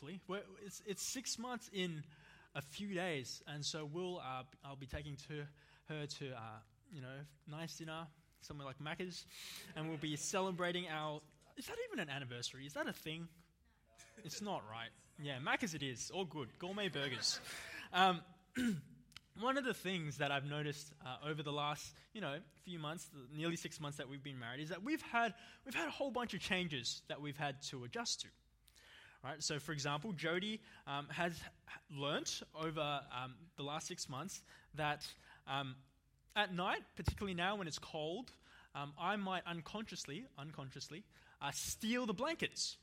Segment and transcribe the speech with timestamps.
[0.00, 0.20] actually.
[0.64, 2.02] It's, it's six months in
[2.54, 5.44] a few days, and so we'll, uh, I'll be taking to
[5.88, 6.60] her to, uh,
[6.92, 7.08] you know,
[7.50, 8.06] nice dinner
[8.40, 9.26] somewhere like Macca's,
[9.76, 11.20] and we'll be celebrating our.
[11.56, 12.64] Is that even an anniversary?
[12.64, 13.28] Is that a thing?
[14.24, 14.88] It's not, right?
[15.22, 16.10] Yeah, Macca's it is.
[16.14, 16.48] All good.
[16.58, 17.40] Gourmet burgers.
[17.92, 18.20] Um,
[19.40, 23.08] one of the things that I've noticed uh, over the last, you know, few months,
[23.36, 25.34] nearly six months that we've been married, is that we've had
[25.66, 28.28] we've had a whole bunch of changes that we've had to adjust to.
[29.22, 29.42] Right?
[29.42, 31.38] So, for example, Jody um, has
[31.94, 34.40] learnt over um, the last six months
[34.74, 35.06] that
[35.46, 35.74] um,
[36.36, 38.32] at night, particularly now when it's cold,
[38.74, 41.04] um, I might unconsciously, unconsciously,
[41.42, 42.76] uh, steal the blankets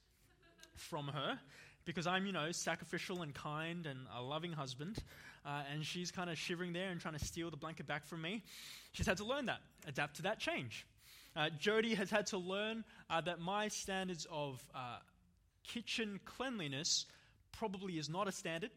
[0.76, 1.40] from her
[1.86, 4.98] because I'm, you know, sacrificial and kind and a loving husband.
[5.46, 8.22] Uh, and she's kind of shivering there and trying to steal the blanket back from
[8.22, 8.44] me.
[8.92, 10.86] She's had to learn that, adapt to that change.
[11.36, 14.98] Uh, Jody has had to learn uh, that my standards of uh,
[15.68, 17.06] kitchen cleanliness
[17.52, 18.72] probably is not a standard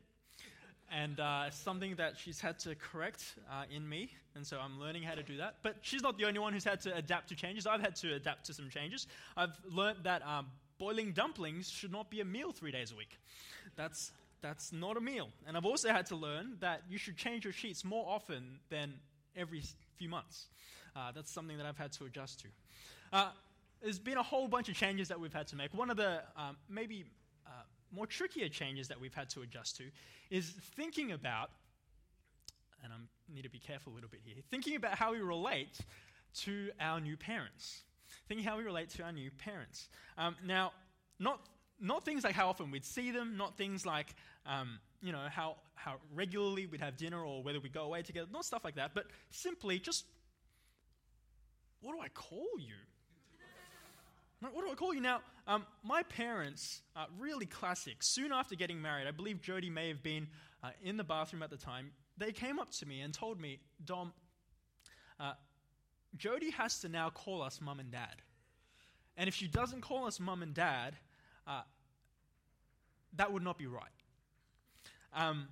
[0.91, 5.05] and uh, something that she's had to correct uh, in me, and so I'm learning
[5.05, 5.57] how to do that.
[5.63, 7.67] But she's not the only one who's had to adapt to changes.
[7.67, 9.07] I've had to adapt to some changes.
[9.37, 10.47] I've learned that um,
[10.79, 13.19] boiling dumplings should not be a meal three days a week.
[13.77, 14.11] That's
[14.43, 15.29] that's not a meal.
[15.47, 18.95] And I've also had to learn that you should change your sheets more often than
[19.37, 19.63] every
[19.97, 20.47] few months.
[20.97, 22.47] Uh, that's something that I've had to adjust to.
[23.83, 25.73] There's been a whole bunch of changes that we've had to make.
[25.75, 27.07] One of the um, maybe
[27.47, 27.51] uh,
[27.93, 29.85] more trickier changes that we've had to adjust to
[30.31, 31.51] is thinking about,
[32.85, 32.97] and I
[33.35, 35.79] need to be careful a little bit here, thinking about how we relate
[36.43, 37.83] to our new parents.
[38.29, 39.89] Thinking how we relate to our new parents.
[40.19, 40.73] Um, now,
[41.19, 41.41] not,
[41.81, 44.15] not things like how often we'd see them, not things like,
[44.47, 48.29] um, you know, how, how regularly we'd have dinner or whether we'd go away together,
[48.33, 50.05] not stuff like that, but simply just,
[51.81, 52.75] what do I call you?
[54.41, 55.21] What do I call you now?
[55.47, 58.03] Um, my parents, uh, really classic.
[58.03, 60.29] Soon after getting married, I believe Jody may have been
[60.65, 61.91] uh, in the bathroom at the time.
[62.17, 64.13] They came up to me and told me, Dom,
[65.19, 65.35] uh,
[66.17, 68.23] Jody has to now call us mum and dad.
[69.19, 70.97] And if she doesn't call us mum and dad,
[71.47, 71.63] uh,
[73.17, 73.85] that would not be right.
[75.13, 75.49] Um,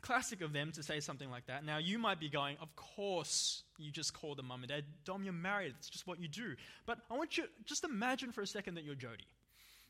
[0.00, 1.64] classic of them to say something like that.
[1.64, 4.84] Now, you might be going, Of course, you just call them mum and dad.
[5.04, 5.74] Dom, you're married.
[5.78, 6.54] It's just what you do.
[6.86, 9.26] But I want you just imagine for a second that you're Jody.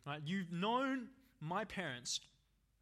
[0.07, 0.21] Right?
[0.25, 1.09] You've known
[1.41, 2.21] my parents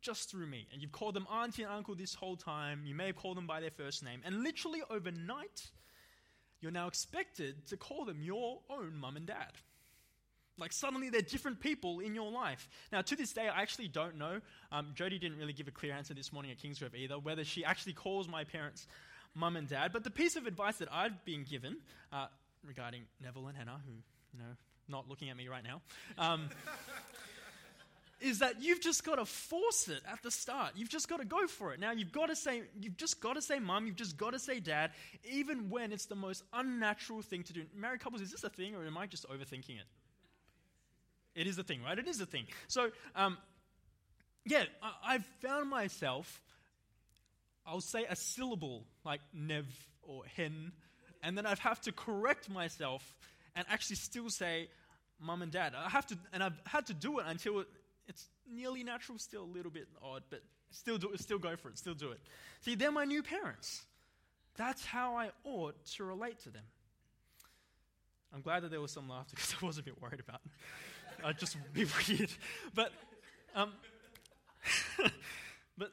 [0.01, 2.83] just through me, and you've called them auntie and uncle this whole time.
[2.85, 4.21] You may have called them by their first name.
[4.25, 5.71] And literally overnight,
[6.61, 9.53] you're now expected to call them your own mum and dad.
[10.59, 12.69] Like suddenly they're different people in your life.
[12.93, 14.41] Now, to this day, I actually don't know.
[14.73, 17.65] Um, Jody didn't really give a clear answer this morning at Kingsgrove either, whether she
[17.65, 18.87] actually calls my parents
[19.35, 19.93] mum and dad.
[19.93, 21.77] But the piece of advice that I've been given
[22.13, 22.27] uh,
[22.67, 23.93] regarding Neville and Hannah, who,
[24.33, 24.57] you know,
[24.89, 25.81] not looking at me right now,
[26.19, 26.49] um,
[28.21, 30.73] is that you've just got to force it at the start.
[30.75, 31.81] You've just got to go for it.
[31.81, 34.39] Now you've got to say, you've just got to say mum, you've just got to
[34.39, 34.91] say dad,
[35.31, 37.65] even when it's the most unnatural thing to do.
[37.77, 39.87] Married couples, is this a thing or am I just overthinking it?
[41.39, 41.97] It is a thing, right?
[41.97, 42.47] It is a thing.
[42.67, 43.39] So, um,
[44.45, 46.43] yeah, I, have found myself,
[47.65, 49.67] I'll say a syllable like nev
[50.03, 50.73] or hen,
[51.23, 53.05] and then I'd have to correct myself
[53.55, 54.69] and actually still say
[55.21, 55.75] mum and dad.
[55.77, 57.69] I have to, and I've had to do it until it,
[58.09, 60.41] it's nearly natural, still a little bit odd, but
[60.73, 62.21] still do, still go for it, still do it.
[62.63, 63.85] See, they're my new parents.
[64.57, 66.65] That's how I ought to relate to them.
[68.35, 71.25] I'm glad that there was some laughter because I was a bit worried about it.
[71.25, 72.31] I'd just be weird.
[72.75, 72.93] But,
[73.55, 73.73] um,
[75.79, 75.91] but,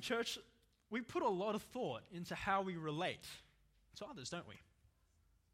[0.00, 0.38] church,
[0.90, 3.26] we put a lot of thought into how we relate
[3.96, 4.54] to others, don't we?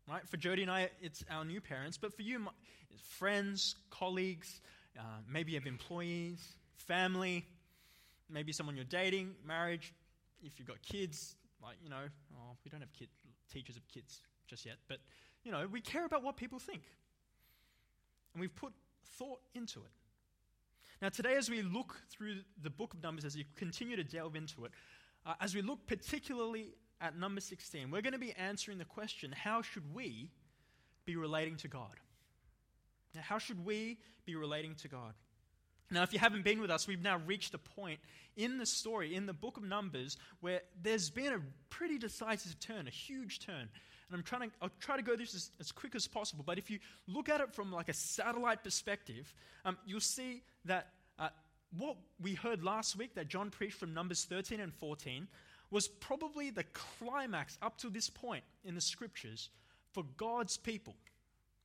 [0.09, 0.27] Right?
[0.29, 2.47] For Jody and I, it's our new parents, but for you,
[2.91, 4.61] it's friends, colleagues,
[4.99, 6.41] uh, maybe you have employees,
[6.77, 7.47] family,
[8.29, 9.95] maybe someone you're dating, marriage.
[10.43, 12.05] If you've got kids, like, you know,
[12.35, 13.09] oh, we don't have kid,
[13.51, 14.99] teachers of kids just yet, but
[15.45, 16.83] you know, we care about what people think.
[18.33, 18.73] And we've put
[19.19, 19.93] thought into it.
[21.03, 24.37] Now, today, as we look through the book of Numbers, as you continue to delve
[24.37, 24.73] into it,
[25.27, 29.33] uh, as we look particularly at number 16, we're going to be answering the question
[29.33, 30.31] how should we
[31.05, 32.01] be relating to God?
[33.15, 35.15] Now, how should we be relating to God?
[35.91, 38.01] Now, if you haven't been with us, we've now reached a point
[38.37, 42.89] in the story, in the book of Numbers, where there's been a pretty decisive turn,
[42.89, 43.69] a huge turn.
[44.09, 46.45] And I'm trying to, I'll try to go this as, as quick as possible.
[46.47, 49.33] But if you look at it from like a satellite perspective,
[49.65, 51.29] um, you'll see that uh,
[51.79, 55.27] what we heard last week that John preached from Numbers 13 and 14
[55.71, 59.49] was probably the climax up to this point in the scriptures
[59.93, 60.95] for God's people.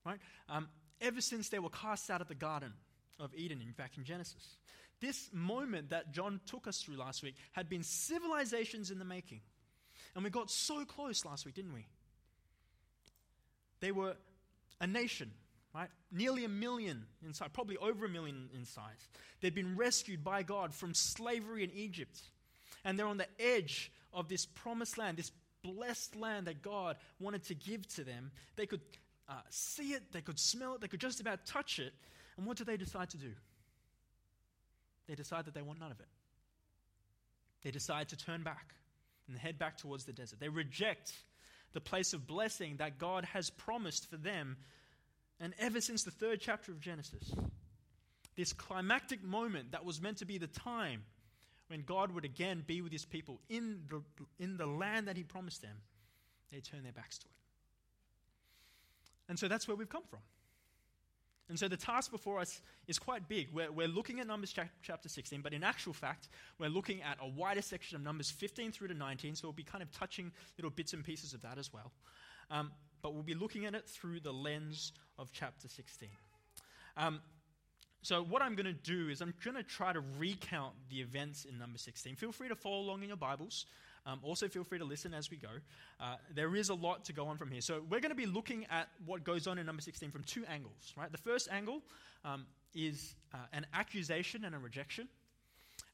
[0.05, 0.19] Right?
[0.47, 0.69] Um,
[1.01, 2.73] ever since they were cast out of the garden
[3.19, 4.55] of Eden, in fact, in Genesis.
[5.01, 9.41] this moment that John took us through last week had been civilizations in the making.
[10.15, 11.85] And we got so close last week, didn't we?
[13.79, 14.15] They were
[14.81, 15.31] a nation,
[15.73, 15.89] right?
[16.11, 19.07] Nearly a million in size, probably over a million in size.
[19.41, 22.19] They'd been rescued by God from slavery in Egypt.
[22.83, 25.31] And they're on the edge of this promised land, this
[25.63, 28.31] blessed land that God wanted to give to them.
[28.55, 28.81] They could
[29.27, 31.93] uh, see it, they could smell it, they could just about touch it.
[32.37, 33.31] And what do they decide to do?
[35.07, 36.07] They decide that they want none of it.
[37.63, 38.73] They decide to turn back
[39.27, 40.39] and head back towards the desert.
[40.39, 41.13] They reject
[41.73, 44.57] the place of blessing that God has promised for them.
[45.39, 47.31] And ever since the third chapter of Genesis,
[48.35, 51.03] this climactic moment that was meant to be the time
[51.67, 54.01] when God would again be with his people in the,
[54.39, 55.77] in the land that he promised them,
[56.51, 57.31] they turn their backs to it.
[59.29, 60.19] And so that's where we've come from.
[61.49, 63.49] And so the task before us is quite big.
[63.51, 64.53] We're, we're looking at Numbers
[64.83, 66.29] chapter 16, but in actual fact,
[66.59, 69.63] we're looking at a wider section of Numbers 15 through to 19, so we'll be
[69.63, 71.91] kind of touching little bits and pieces of that as well.
[72.51, 76.09] Um, but we'll be looking at it through the lens of chapter 16.
[76.97, 77.19] Um,
[78.01, 81.45] so, what I'm going to do is I'm going to try to recount the events
[81.45, 82.15] in number 16.
[82.15, 83.65] Feel free to follow along in your Bibles.
[84.05, 85.49] Um, also, feel free to listen as we go.
[85.99, 87.61] Uh, there is a lot to go on from here.
[87.61, 90.45] So, we're going to be looking at what goes on in number 16 from two
[90.45, 91.11] angles, right?
[91.11, 91.81] The first angle
[92.25, 95.07] um, is uh, an accusation and a rejection.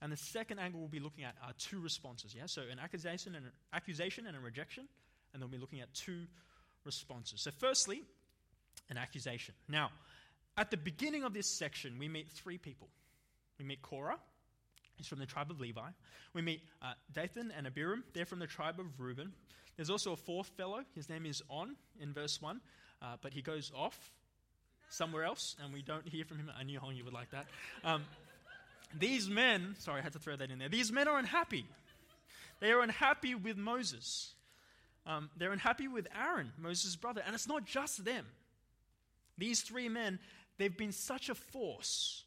[0.01, 2.45] And the second angle we'll be looking at are two responses, yeah?
[2.45, 4.87] So, an accusation and, an accusation and a rejection.
[5.33, 6.21] And then we'll be looking at two
[6.83, 7.41] responses.
[7.41, 8.03] So, firstly,
[8.89, 9.53] an accusation.
[9.67, 9.91] Now,
[10.57, 12.87] at the beginning of this section, we meet three people.
[13.59, 14.19] We meet Korah,
[14.97, 15.89] he's from the tribe of Levi.
[16.33, 19.33] We meet uh, Dathan and Abiram, they're from the tribe of Reuben.
[19.75, 22.61] There's also a fourth fellow, his name is On in verse 1,
[23.01, 24.11] uh, but he goes off
[24.89, 26.51] somewhere else, and we don't hear from him.
[26.57, 27.47] I knew Hong you would like that.
[27.83, 28.03] Um,
[28.97, 30.69] these men, sorry, I had to throw that in there.
[30.69, 31.65] These men are unhappy.
[32.61, 34.33] They are unhappy with Moses.
[35.05, 37.21] Um, they're unhappy with Aaron, Moses' brother.
[37.25, 38.25] And it's not just them.
[39.37, 40.19] These three men
[40.57, 42.23] They've been such a force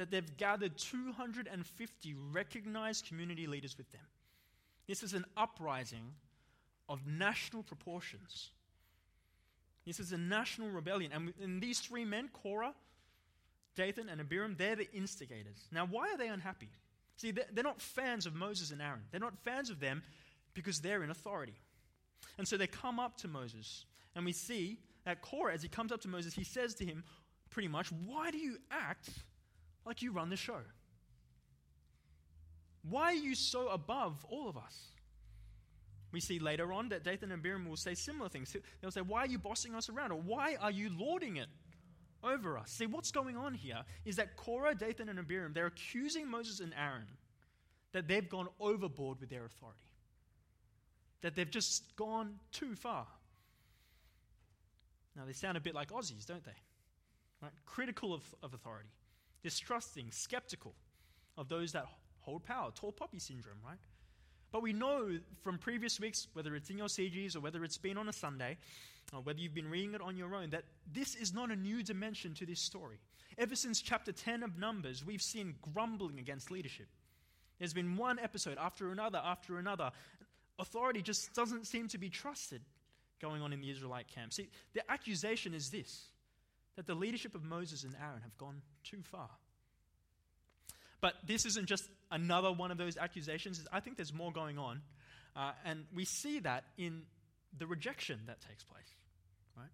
[0.00, 4.00] that they've gathered 250 recognized community leaders with them.
[4.88, 6.14] This is an uprising
[6.88, 8.48] of national proportions.
[9.84, 11.12] This is a national rebellion.
[11.12, 12.72] And, and these three men, Korah,
[13.76, 15.68] Dathan, and Abiram, they're the instigators.
[15.70, 16.70] Now, why are they unhappy?
[17.18, 19.02] See, they're, they're not fans of Moses and Aaron.
[19.10, 20.02] They're not fans of them
[20.54, 21.60] because they're in authority.
[22.38, 23.84] And so they come up to Moses,
[24.16, 27.04] and we see that Korah, as he comes up to Moses, he says to him,
[27.50, 29.10] pretty much, why do you act
[29.90, 30.60] like you run the show?
[32.88, 34.86] Why are you so above all of us?
[36.12, 38.56] We see later on that Dathan and Abiram will say similar things.
[38.80, 40.12] They'll say, Why are you bossing us around?
[40.12, 41.48] Or why are you lording it
[42.22, 42.70] over us?
[42.70, 46.72] See, what's going on here is that Korah, Dathan, and Abiram, they're accusing Moses and
[46.74, 47.06] Aaron
[47.92, 49.88] that they've gone overboard with their authority,
[51.22, 53.08] that they've just gone too far.
[55.16, 56.54] Now, they sound a bit like Aussies, don't they?
[57.42, 57.52] right?
[57.66, 58.90] critical of, of authority,
[59.42, 60.74] distrusting, skeptical
[61.36, 61.86] of those that
[62.20, 63.78] hold power, tall poppy syndrome, right?
[64.52, 67.96] But we know from previous weeks, whether it's in your CGs or whether it's been
[67.96, 68.58] on a Sunday,
[69.12, 71.82] or whether you've been reading it on your own, that this is not a new
[71.82, 72.98] dimension to this story.
[73.38, 76.88] Ever since chapter 10 of Numbers, we've seen grumbling against leadership.
[77.58, 79.90] There's been one episode after another after another.
[80.58, 82.62] Authority just doesn't seem to be trusted
[83.20, 84.32] going on in the Israelite camp.
[84.32, 86.06] See, the accusation is this
[86.76, 89.28] that the leadership of Moses and Aaron have gone too far.
[91.00, 93.64] But this isn't just another one of those accusations.
[93.72, 94.82] I think there's more going on.
[95.34, 97.02] Uh, and we see that in
[97.56, 98.94] the rejection that takes place.
[99.56, 99.70] Right?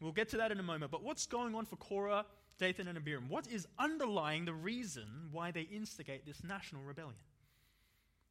[0.00, 0.90] We'll get to that in a moment.
[0.90, 2.24] But what's going on for Korah,
[2.58, 3.28] Dathan, and Abiram?
[3.28, 7.16] What is underlying the reason why they instigate this national rebellion?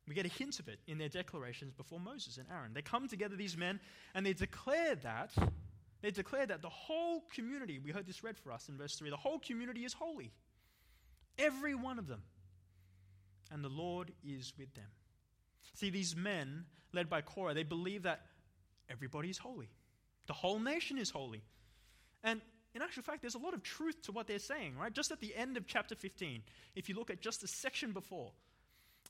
[0.07, 2.73] We get a hint of it in their declarations before Moses and Aaron.
[2.73, 3.79] They come together, these men,
[4.13, 5.31] and they declare that
[6.01, 9.09] they declare that the whole community, we heard this read for us in verse 3,
[9.09, 10.31] the whole community is holy.
[11.37, 12.23] Every one of them.
[13.51, 14.89] And the Lord is with them.
[15.73, 18.21] See, these men, led by Korah, they believe that
[18.89, 19.69] everybody is holy.
[20.27, 21.43] The whole nation is holy.
[22.23, 22.41] And
[22.73, 24.91] in actual fact, there's a lot of truth to what they're saying, right?
[24.91, 26.41] Just at the end of chapter 15,
[26.75, 28.31] if you look at just the section before,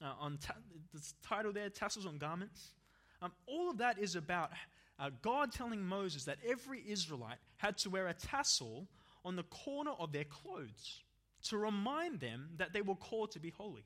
[0.01, 0.55] uh, on ta-
[0.93, 2.73] the title there, Tassels on Garments,
[3.21, 4.51] um, all of that is about
[4.99, 8.87] uh, God telling Moses that every Israelite had to wear a tassel
[9.23, 11.03] on the corner of their clothes
[11.49, 13.85] to remind them that they were called to be holy.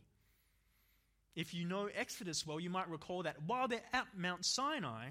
[1.36, 5.10] If you know Exodus well, you might recall that while they're at Mount Sinai,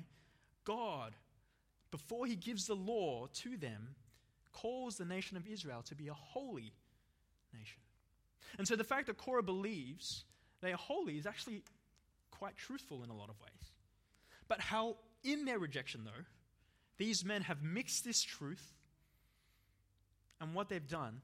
[0.65, 1.15] God,
[1.91, 3.95] before he gives the law to them,
[4.53, 6.73] calls the nation of Israel to be a holy
[7.53, 7.81] nation.
[8.59, 10.25] And so the fact that Korah believes
[10.61, 11.63] they are holy is actually
[12.31, 13.73] quite truthful in a lot of ways.
[14.49, 16.25] But how, in their rejection, though,
[16.99, 18.75] these men have mixed this truth,
[20.41, 21.21] and what they've done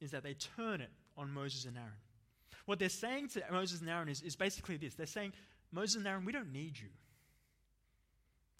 [0.00, 1.92] is that they turn it on Moses and Aaron.
[2.66, 5.32] What they're saying to Moses and Aaron is, is basically this they're saying,
[5.72, 6.88] Moses and Aaron, we don't need you.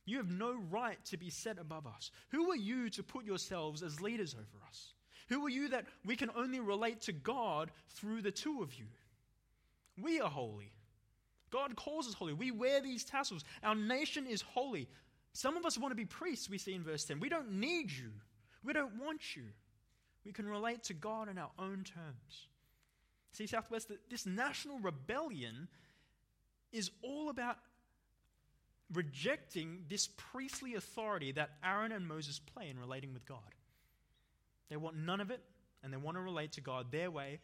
[0.04, 2.11] You have no right to be set above us.
[2.30, 4.92] Who are you to put yourselves as leaders over us?
[5.28, 8.87] Who are you that we can only relate to God through the two of you?
[10.00, 10.73] We are holy.
[11.50, 12.33] God calls us holy.
[12.33, 13.45] We wear these tassels.
[13.62, 14.88] Our nation is holy.
[15.33, 17.21] Some of us want to be priests, we see in verse 10.
[17.21, 18.11] We don't need you.
[18.65, 19.45] We don't want you.
[20.25, 22.49] We can relate to God in our own terms.
[23.33, 25.69] See, Southwest, this national rebellion
[26.73, 27.59] is all about
[28.93, 33.38] rejecting this priestly authority that Aaron and Moses play in relating with God.
[34.69, 35.41] They want none of it,
[35.83, 37.41] and they want to relate to God their way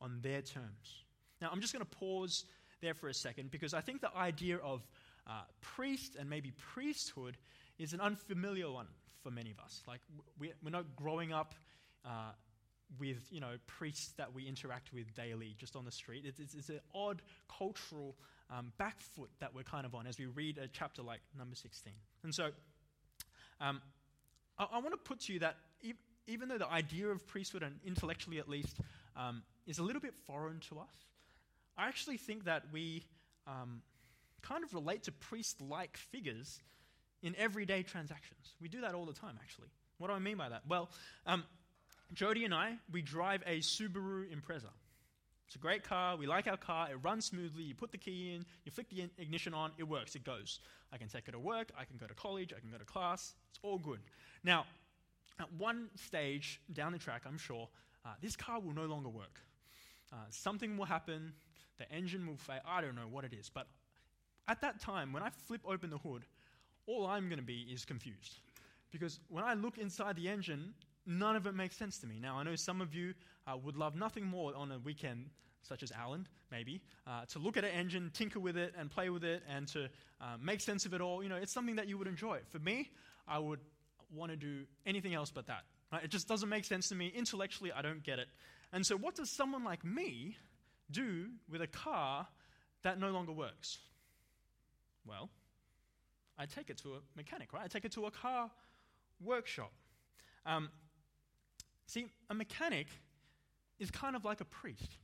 [0.00, 1.04] on their terms.
[1.40, 2.44] Now, I'm just going to pause
[2.80, 4.86] there for a second because I think the idea of
[5.26, 7.36] uh, priest and maybe priesthood
[7.78, 8.88] is an unfamiliar one
[9.22, 9.82] for many of us.
[9.86, 10.00] Like,
[10.38, 11.54] we're not growing up.
[12.04, 12.32] Uh,
[12.98, 16.54] with you know priests that we interact with daily just on the street it's, it's,
[16.54, 17.22] it's an odd
[17.56, 18.16] cultural
[18.50, 21.54] um, back foot that we're kind of on as we read a chapter like number
[21.54, 21.92] 16.
[22.24, 22.50] And so
[23.60, 23.80] um,
[24.58, 25.92] I, I want to put to you that e-
[26.26, 28.78] even though the idea of priesthood, and intellectually at least,
[29.16, 31.09] um, is a little bit foreign to us,
[31.80, 33.04] I actually think that we
[33.46, 33.80] um,
[34.42, 36.60] kind of relate to priest like figures
[37.22, 38.52] in everyday transactions.
[38.60, 39.68] We do that all the time, actually.
[39.96, 40.62] What do I mean by that?
[40.68, 40.90] Well,
[41.26, 41.44] um,
[42.12, 44.72] Jody and I, we drive a Subaru Impreza.
[45.46, 46.16] It's a great car.
[46.16, 46.88] We like our car.
[46.90, 47.62] It runs smoothly.
[47.62, 50.14] You put the key in, you flick the ignition on, it works.
[50.14, 50.60] It goes.
[50.92, 51.72] I can take it to work.
[51.78, 52.52] I can go to college.
[52.54, 53.32] I can go to class.
[53.48, 54.00] It's all good.
[54.44, 54.66] Now,
[55.40, 57.68] at one stage down the track, I'm sure,
[58.04, 59.40] uh, this car will no longer work.
[60.12, 61.32] Uh, something will happen.
[61.80, 62.60] The engine will fail.
[62.66, 63.50] I don't know what it is.
[63.52, 63.66] But
[64.46, 66.24] at that time, when I flip open the hood,
[66.86, 68.40] all I'm going to be is confused.
[68.92, 70.74] Because when I look inside the engine,
[71.06, 72.18] none of it makes sense to me.
[72.20, 73.14] Now, I know some of you
[73.46, 75.30] uh, would love nothing more on a weekend,
[75.62, 79.08] such as Alan, maybe, uh, to look at an engine, tinker with it, and play
[79.08, 79.84] with it, and to
[80.20, 81.22] uh, make sense of it all.
[81.22, 82.40] You know, it's something that you would enjoy.
[82.50, 82.90] For me,
[83.26, 83.60] I would
[84.14, 85.64] want to do anything else but that.
[85.90, 86.04] Right?
[86.04, 87.10] It just doesn't make sense to me.
[87.14, 88.28] Intellectually, I don't get it.
[88.72, 90.36] And so, what does someone like me
[90.92, 92.26] do with a car
[92.82, 93.78] that no longer works?
[95.06, 95.30] Well,
[96.38, 97.62] I take it to a mechanic, right?
[97.64, 98.50] I take it to a car
[99.20, 99.72] workshop.
[100.46, 100.70] Um,
[101.90, 102.86] See, a mechanic
[103.80, 104.96] is kind of like a priest.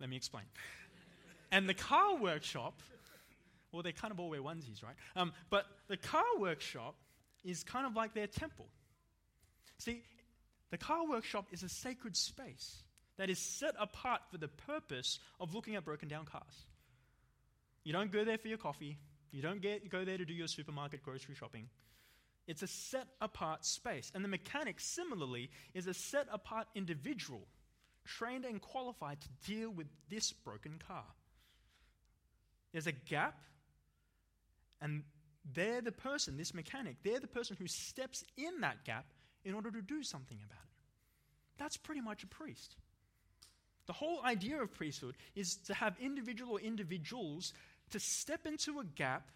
[0.00, 0.44] Let me explain.
[1.52, 2.80] and the car workshop,
[3.70, 4.94] well, they kind of all wear onesies, right?
[5.16, 6.94] Um, but the car workshop
[7.44, 8.68] is kind of like their temple.
[9.76, 10.02] See,
[10.72, 12.82] the car workshop is a sacred space
[13.18, 16.66] that is set apart for the purpose of looking at broken down cars.
[17.84, 18.96] You don't go there for your coffee.
[19.32, 21.68] You don't get, go there to do your supermarket grocery shopping.
[22.46, 24.10] It's a set apart space.
[24.14, 27.46] And the mechanic, similarly, is a set apart individual
[28.06, 31.04] trained and qualified to deal with this broken car.
[32.72, 33.38] There's a gap,
[34.80, 35.02] and
[35.52, 39.04] they're the person, this mechanic, they're the person who steps in that gap
[39.44, 41.58] in order to do something about it.
[41.58, 42.76] That's pretty much a priest.
[43.86, 47.52] The whole idea of priesthood is to have individual or individuals
[47.90, 49.30] to step into a gap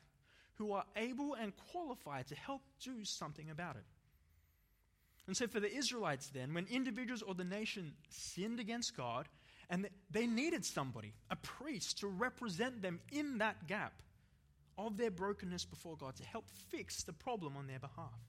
[0.54, 3.84] who are able and qualified to help do something about it.
[5.26, 9.28] And so, for the Israelites, then, when individuals or the nation sinned against God,
[9.68, 14.02] and they needed somebody, a priest, to represent them in that gap
[14.78, 18.20] of their brokenness before God to help fix the problem on their behalf.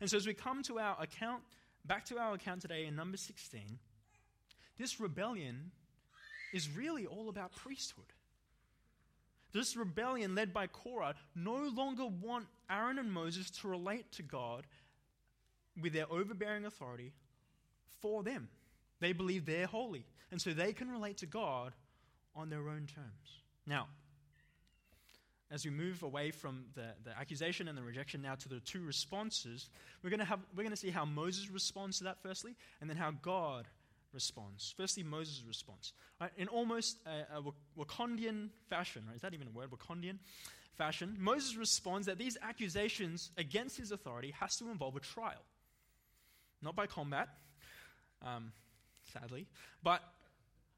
[0.00, 1.42] And so, as we come to our account,
[1.84, 3.78] back to our account today in number 16,
[4.78, 5.70] this rebellion
[6.52, 8.12] is really all about priesthood.
[9.52, 14.64] This rebellion, led by Korah, no longer want Aaron and Moses to relate to God
[15.80, 17.12] with their overbearing authority
[18.00, 18.48] for them.
[19.00, 21.72] They believe they're holy, and so they can relate to God
[22.36, 23.42] on their own terms.
[23.66, 23.88] Now,
[25.50, 28.82] as we move away from the, the accusation and the rejection now to the two
[28.82, 29.68] responses,
[30.02, 32.88] we're going to have we're going to see how Moses responds to that firstly, and
[32.88, 33.66] then how God
[34.12, 34.74] responds.
[34.76, 35.92] Firstly, Moses' response.
[36.20, 36.30] Right?
[36.36, 37.42] In almost a, a
[37.78, 39.16] Wakandian fashion, right?
[39.16, 39.70] is that even a word?
[39.70, 40.18] Wakandian
[40.76, 45.44] fashion, Moses responds that these accusations against his authority has to involve a trial.
[46.62, 47.28] Not by combat,
[48.24, 48.52] um,
[49.12, 49.46] sadly,
[49.82, 50.02] but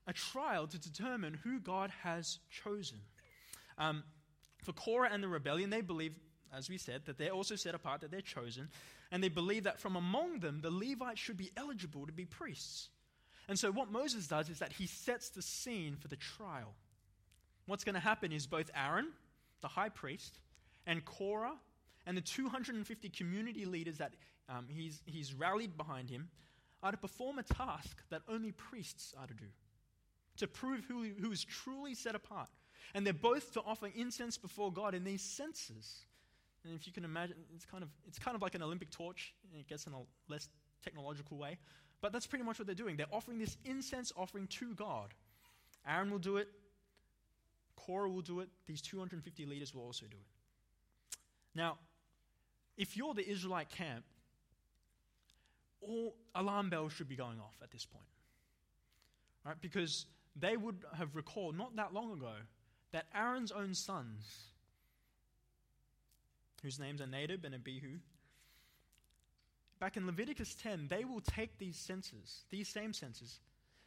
[0.06, 2.98] a trial to determine who God has chosen.
[3.78, 4.02] Um,
[4.62, 6.14] for Korah and the rebellion, they believe
[6.54, 8.68] as we said, that they're also set apart, that they're chosen,
[9.10, 12.90] and they believe that from among them the Levites should be eligible to be priests.
[13.48, 16.74] And so, what Moses does is that he sets the scene for the trial.
[17.66, 19.08] What's going to happen is both Aaron,
[19.60, 20.38] the high priest,
[20.86, 21.56] and Korah,
[22.06, 24.12] and the 250 community leaders that
[24.48, 26.28] um, he's, he's rallied behind him,
[26.82, 29.46] are to perform a task that only priests are to do,
[30.36, 32.48] to prove who, who is truly set apart.
[32.94, 36.04] And they're both to offer incense before God in these censers.
[36.64, 39.34] And if you can imagine, it's kind of, it's kind of like an Olympic torch,
[39.58, 40.48] It gets in a less
[40.82, 41.58] technological way.
[42.00, 42.96] But that's pretty much what they're doing.
[42.96, 45.14] They're offering this incense offering to God.
[45.86, 46.48] Aaron will do it,
[47.76, 51.18] Korah will do it, these 250 leaders will also do it.
[51.54, 51.78] Now,
[52.76, 54.04] if you're the Israelite camp,
[55.80, 58.04] all alarm bells should be going off at this point.
[59.44, 59.56] Right?
[59.60, 62.32] Because they would have recalled not that long ago
[62.92, 64.24] that Aaron's own sons,
[66.62, 67.98] whose names are Nadab and Abihu,
[69.80, 73.40] back in Leviticus 10, they will take these censers, these same censers,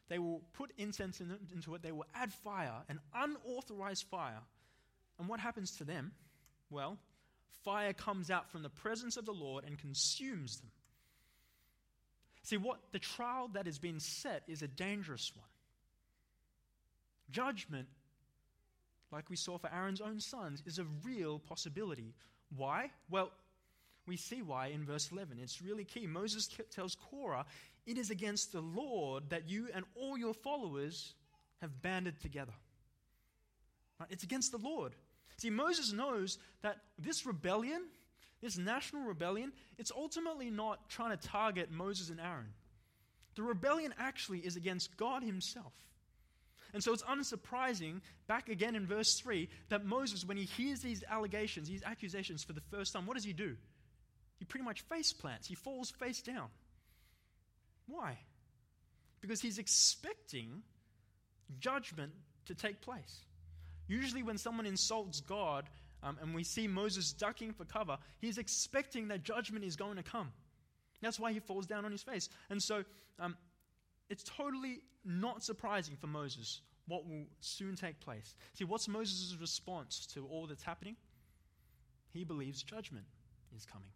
[0.10, 4.42] they will put incense in, into it, they will add fire, an unauthorized fire.
[5.18, 6.12] And what happens to them?
[6.70, 6.98] Well,
[7.64, 10.72] fire comes out from the presence of the Lord and consumes them.
[12.44, 15.48] See, what the trial that has been set is a dangerous one.
[17.32, 17.88] Judgment,
[19.16, 22.14] like we saw for Aaron's own sons, is a real possibility.
[22.56, 22.92] Why?
[23.10, 23.32] Well,
[24.06, 25.40] we see why in verse 11.
[25.42, 26.06] It's really key.
[26.06, 27.46] Moses tells Korah,
[27.88, 31.14] It is against the Lord that you and all your followers
[31.62, 32.52] have banded together.
[34.02, 34.10] Right?
[34.12, 34.94] It's against the Lord.
[35.38, 37.84] See, Moses knows that this rebellion,
[38.42, 42.54] this national rebellion, it's ultimately not trying to target Moses and Aaron.
[43.36, 45.74] The rebellion actually is against God Himself.
[46.76, 51.06] And so it's unsurprising, back again in verse 3, that Moses, when he hears these
[51.10, 53.56] allegations, these accusations for the first time, what does he do?
[54.40, 56.50] He pretty much face plants, he falls face down.
[57.88, 58.18] Why?
[59.22, 60.64] Because he's expecting
[61.60, 62.12] judgment
[62.48, 63.22] to take place.
[63.88, 65.70] Usually, when someone insults God
[66.04, 70.04] um, and we see Moses ducking for cover, he's expecting that judgment is going to
[70.04, 70.34] come.
[71.02, 72.28] That's why he falls down on his face.
[72.50, 72.84] And so,
[73.18, 73.38] um,
[74.10, 78.36] it's totally not surprising for Moses what will soon take place.
[78.54, 80.96] See, what's Moses' response to all that's happening?
[82.14, 83.06] He believes judgment
[83.56, 83.90] is coming.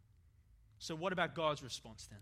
[0.80, 2.20] So, what about God's response then?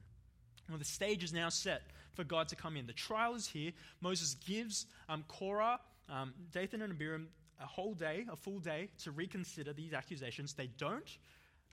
[0.69, 2.88] Well, the stage is now set for God to come in.
[2.88, 3.71] The trial is here.
[4.02, 7.30] Moses gives um, Korah, um, Dathan, and Abiram
[7.62, 10.54] a whole day, a full day, to reconsider these accusations.
[10.54, 11.17] They don't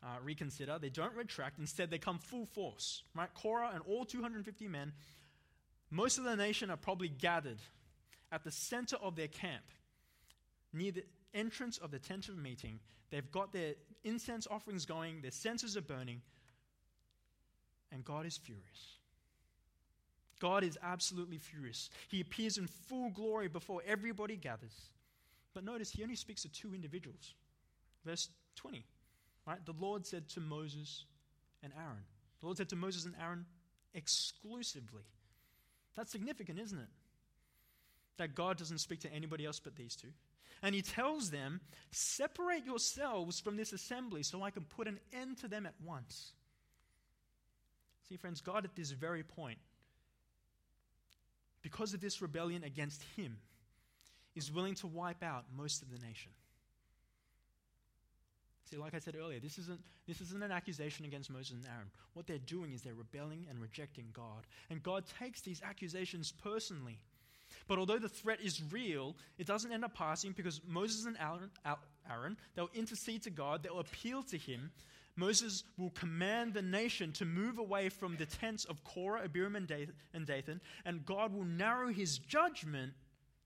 [0.02, 1.58] uh, reconsider, they don't retract.
[1.58, 3.02] Instead, they come full force.
[3.14, 3.32] Right?
[3.34, 4.92] Korah and all 250 men,
[5.94, 7.58] most of the nation are probably gathered
[8.32, 9.62] at the center of their camp,
[10.72, 12.80] near the entrance of the tent of meeting.
[13.10, 16.20] They've got their incense offerings going, their censers are burning
[17.92, 18.98] and God is furious.
[20.40, 21.90] God is absolutely furious.
[22.08, 24.74] He appears in full glory before everybody gathers.
[25.54, 27.34] But notice he only speaks to two individuals.
[28.04, 28.84] Verse 20.
[29.46, 29.64] Right?
[29.64, 31.04] The Lord said to Moses
[31.62, 32.02] and Aaron.
[32.40, 33.46] The Lord said to Moses and Aaron
[33.94, 35.04] exclusively.
[35.96, 36.88] That's significant, isn't it?
[38.16, 40.08] That God doesn't speak to anybody else but these two.
[40.62, 45.38] And he tells them, Separate yourselves from this assembly so I can put an end
[45.38, 46.32] to them at once.
[48.08, 49.58] See, friends, God at this very point,
[51.62, 53.38] because of this rebellion against Him,
[54.34, 56.32] is willing to wipe out most of the nation.
[58.74, 61.90] See, like I said earlier, this isn't, this isn't an accusation against Moses and Aaron.
[62.14, 64.46] What they're doing is they're rebelling and rejecting God.
[64.68, 66.98] And God takes these accusations personally.
[67.68, 71.50] But although the threat is real, it doesn't end up passing because Moses and Aaron,
[72.10, 74.72] Aaron they'll intercede to God, they'll appeal to Him,
[75.16, 79.68] Moses will command the nation to move away from the tents of Korah, Abiram, and
[79.68, 82.92] Dathan, and God will narrow his judgment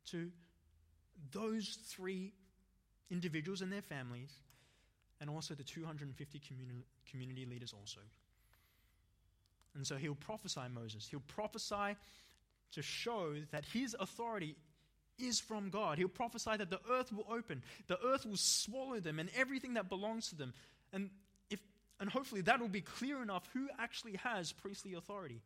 [0.06, 0.30] to
[1.30, 2.32] those three
[3.10, 4.30] individuals and their families,
[5.20, 8.00] and also the 250 communi- community leaders also.
[9.74, 11.06] And so he'll prophesy Moses.
[11.08, 11.96] He'll prophesy
[12.72, 14.56] to show that his authority
[15.18, 15.98] is from God.
[15.98, 19.88] He'll prophesy that the earth will open, the earth will swallow them, and everything that
[19.88, 20.52] belongs to them.
[20.92, 21.10] And
[21.50, 21.60] if
[22.00, 25.40] and hopefully that will be clear enough who actually has priestly authority.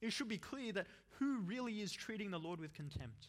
[0.00, 0.86] It should be clear that
[1.18, 3.28] who really is treating the Lord with contempt.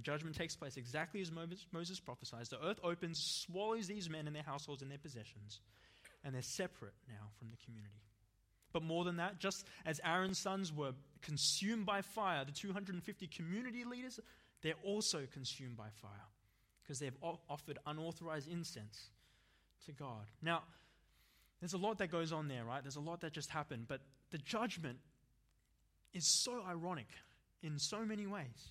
[0.00, 2.48] The judgment takes place exactly as Moses prophesies.
[2.48, 5.60] The earth opens, swallows these men and their households and their possessions,
[6.24, 8.00] and they're separate now from the community.
[8.72, 13.84] But more than that, just as Aaron's sons were consumed by fire, the 250 community
[13.84, 14.18] leaders,
[14.62, 16.10] they're also consumed by fire
[16.82, 17.16] because they've
[17.50, 19.10] offered unauthorized incense
[19.84, 20.30] to God.
[20.40, 20.62] Now,
[21.60, 22.82] there's a lot that goes on there, right?
[22.82, 24.96] There's a lot that just happened, but the judgment
[26.14, 27.08] is so ironic
[27.62, 28.70] in so many ways.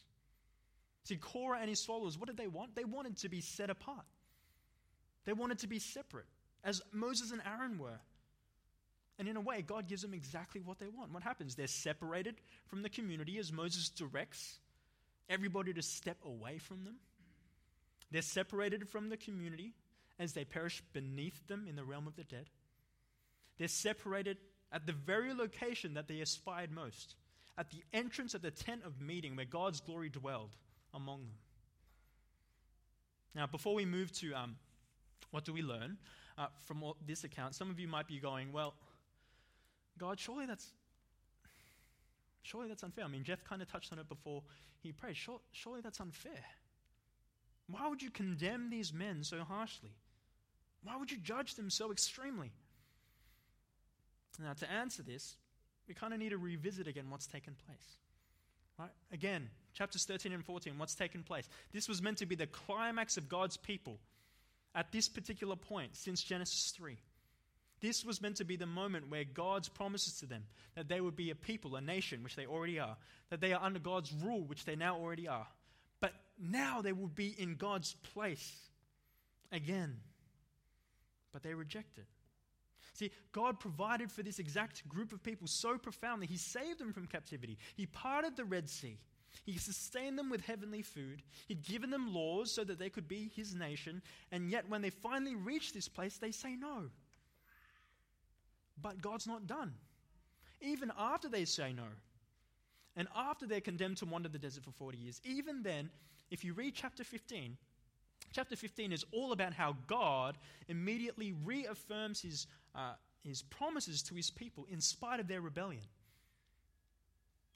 [1.04, 2.76] See, Korah and his followers, what did they want?
[2.76, 4.06] They wanted to be set apart.
[5.26, 6.26] They wanted to be separate,
[6.64, 8.00] as Moses and Aaron were.
[9.18, 11.12] And in a way, God gives them exactly what they want.
[11.12, 11.56] What happens?
[11.56, 12.36] They're separated
[12.68, 14.60] from the community as Moses directs
[15.30, 16.96] everybody to step away from them.
[18.12, 19.74] They're separated from the community
[20.18, 22.50] as they perish beneath them in the realm of the dead.
[23.58, 24.38] They're separated
[24.72, 27.16] at the very location that they aspired most,
[27.58, 30.56] at the entrance of the tent of meeting where God's glory dwelled
[30.94, 31.38] among them.
[33.36, 34.56] Now, before we move to um,
[35.32, 35.98] what do we learn
[36.38, 38.74] uh, from this account, some of you might be going, well,
[39.98, 40.72] God, surely that's
[42.42, 43.06] surely that's unfair.
[43.06, 44.42] I mean, Jeff kind of touched on it before
[44.82, 45.18] he prayed.
[45.18, 46.44] Surely, surely that's unfair.
[47.68, 49.92] Why would you condemn these men so harshly?
[50.84, 52.52] Why would you judge them so extremely?
[54.42, 55.36] Now, to answer this,
[55.88, 57.98] we kind of need to revisit again what's taken place.
[58.80, 58.90] Right?
[59.12, 61.50] Again, chapters 13 and 14, what's taken place?
[61.74, 64.00] This was meant to be the climax of God's people
[64.74, 66.98] at this particular point since Genesis 3.
[67.82, 70.44] This was meant to be the moment where God's promises to them
[70.76, 72.96] that they would be a people, a nation, which they already are,
[73.30, 75.48] that they are under God's rule, which they now already are.
[76.00, 78.60] But now they will be in God's place
[79.52, 79.98] again.
[81.34, 82.06] But they rejected.
[83.00, 86.28] See, God provided for this exact group of people so profoundly.
[86.28, 87.58] He saved them from captivity.
[87.78, 88.98] He parted the Red Sea.
[89.46, 91.22] He sustained them with heavenly food.
[91.48, 94.02] He'd given them laws so that they could be his nation.
[94.34, 96.90] And yet, when they finally reach this place, they say no.
[98.82, 99.74] But God's not done.
[100.60, 101.88] Even after they say no,
[102.98, 105.90] and after they're condemned to wander the desert for 40 years, even then,
[106.32, 107.56] if you read chapter 15,
[108.34, 114.30] chapter 15 is all about how God immediately reaffirms his, uh, his promises to his
[114.32, 115.84] people in spite of their rebellion.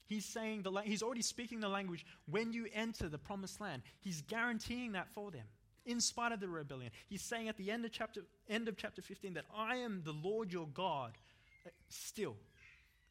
[0.06, 3.82] He's saying the he's already speaking the language when you enter the promised land.
[4.02, 5.46] He's guaranteeing that for them
[5.86, 6.92] in spite of the rebellion.
[7.10, 10.14] He's saying at the end of chapter, end of chapter 15 that I am the
[10.14, 11.12] Lord your God
[11.66, 12.36] uh, still,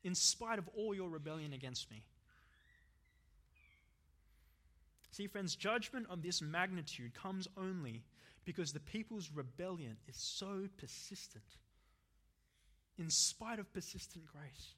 [0.05, 2.05] in spite of all your rebellion against me.
[5.11, 8.03] See, friends, judgment of this magnitude comes only
[8.45, 11.45] because the people's rebellion is so persistent,
[12.99, 14.75] in spite of persistent grace.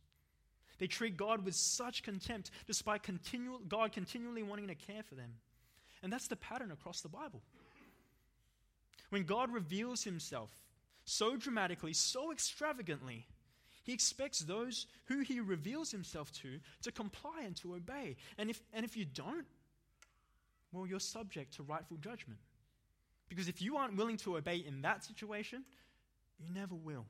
[0.79, 5.35] They treat God with such contempt despite continual, God continually wanting to care for them.
[6.03, 7.43] And that's the pattern across the Bible.
[9.11, 10.51] When God reveals himself
[11.05, 13.27] so dramatically, so extravagantly,
[13.85, 18.17] he expects those who he reveals himself to to comply and to obey.
[18.39, 19.47] And if, and if you don't,
[20.73, 22.41] well, you're subject to rightful judgment.
[23.29, 25.65] Because if you aren't willing to obey in that situation,
[26.39, 27.07] you never will.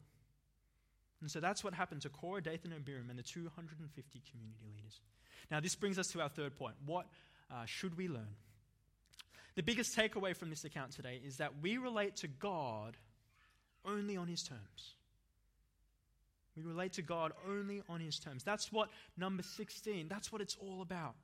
[1.25, 5.01] And so that's what happened to Korah, Dathan, and Abiram and the 250 community leaders.
[5.51, 6.75] Now, this brings us to our third point.
[6.85, 7.07] What
[7.51, 8.37] uh, should we learn?
[9.55, 12.99] The biggest takeaway from this account today is that we relate to God
[13.87, 14.97] only on His terms.
[16.59, 18.45] We relate to God only on His terms.
[18.45, 21.15] That's what number 16, that's what it's all about.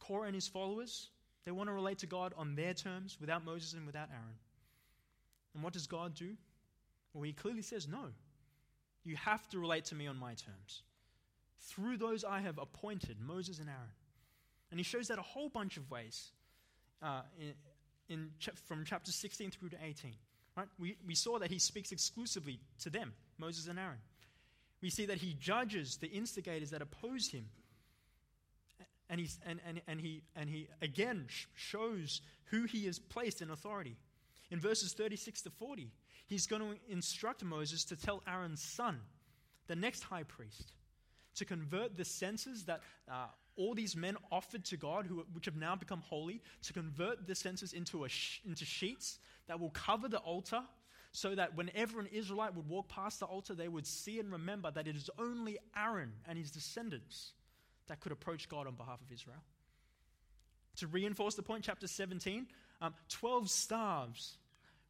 [0.00, 1.10] Korah and his followers,
[1.44, 4.34] they want to relate to God on their terms without Moses and without Aaron.
[5.54, 6.34] And what does God do?
[7.18, 8.12] Well, he clearly says, No.
[9.04, 10.82] You have to relate to me on my terms.
[11.60, 13.90] Through those I have appointed, Moses and Aaron.
[14.70, 16.30] And he shows that a whole bunch of ways
[17.02, 17.54] uh, in,
[18.08, 18.30] in
[18.66, 20.12] from chapter 16 through to 18.
[20.56, 20.68] Right?
[20.78, 23.98] We, we saw that he speaks exclusively to them, Moses and Aaron.
[24.82, 27.46] We see that he judges the instigators that oppose him.
[29.10, 33.50] And, he's, and, and, and, he, and he again shows who he has placed in
[33.50, 33.96] authority.
[34.50, 35.90] In verses 36 to 40,
[36.28, 39.00] he's going to instruct Moses to tell Aaron's son,
[39.66, 40.72] the next high priest,
[41.36, 45.56] to convert the censers that uh, all these men offered to God, who, which have
[45.56, 50.18] now become holy, to convert the censers into, sh- into sheets that will cover the
[50.18, 50.62] altar,
[51.12, 54.70] so that whenever an Israelite would walk past the altar, they would see and remember
[54.70, 57.32] that it is only Aaron and his descendants
[57.86, 59.42] that could approach God on behalf of Israel.
[60.76, 62.46] To reinforce the point, chapter 17,
[62.80, 64.36] um, 12 staves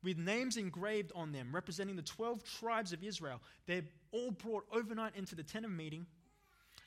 [0.03, 3.41] with names engraved on them representing the 12 tribes of Israel.
[3.67, 3.83] They're
[4.13, 6.07] all brought overnight into the tent of meeting,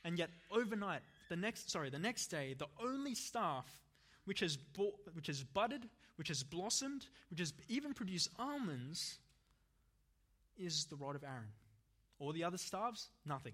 [0.03, 3.65] and yet overnight the next, sorry, the next day, the only staff
[4.25, 9.17] which has, bo- which has budded, which has blossomed, which has even produced almonds,
[10.57, 11.49] is the rod of Aaron.
[12.19, 13.53] All the other staffs, nothing.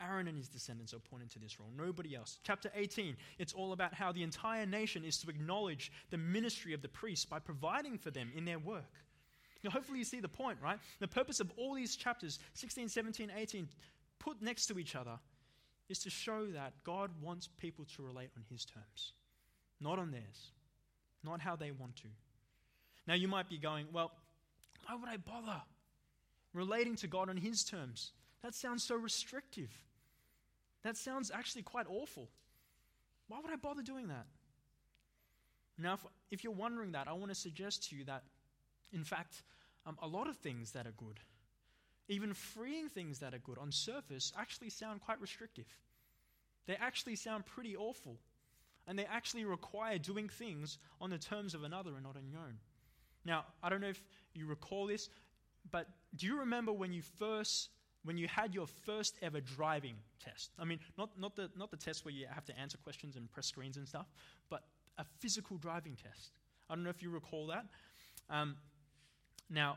[0.00, 2.38] Aaron and his descendants are appointed to this role, nobody else.
[2.44, 6.82] Chapter 18, it's all about how the entire nation is to acknowledge the ministry of
[6.82, 8.92] the priests by providing for them in their work.
[9.62, 10.78] Now, hopefully, you see the point, right?
[11.00, 13.68] The purpose of all these chapters, 16, 17, 18,
[14.18, 15.18] put next to each other,
[15.88, 19.12] is to show that God wants people to relate on His terms,
[19.80, 20.52] not on theirs,
[21.22, 22.08] not how they want to.
[23.06, 24.12] Now, you might be going, well,
[24.86, 25.60] why would I bother
[26.54, 28.12] relating to God on His terms?
[28.42, 29.70] That sounds so restrictive.
[30.82, 32.28] That sounds actually quite awful.
[33.28, 34.26] Why would I bother doing that?
[35.78, 38.24] Now, if, if you're wondering that, I want to suggest to you that,
[38.92, 39.42] in fact,
[39.86, 41.20] um, a lot of things that are good,
[42.08, 45.66] even freeing things that are good on surface, actually sound quite restrictive.
[46.66, 48.18] They actually sound pretty awful.
[48.86, 52.40] And they actually require doing things on the terms of another and not on your
[52.40, 52.56] own.
[53.24, 54.02] Now, I don't know if
[54.34, 55.08] you recall this,
[55.70, 57.68] but do you remember when you first
[58.04, 60.50] when you had your first ever driving test.
[60.58, 63.30] I mean, not, not, the, not the test where you have to answer questions and
[63.30, 64.06] press screens and stuff,
[64.48, 64.62] but
[64.98, 66.30] a physical driving test.
[66.68, 67.66] I don't know if you recall that.
[68.28, 68.56] Um,
[69.50, 69.76] now,